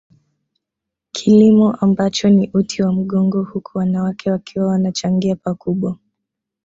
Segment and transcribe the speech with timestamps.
[1.11, 5.97] Kilimo ambacho ni uti wa mgongo huku wanawake wakiwa wanachangia pakubwa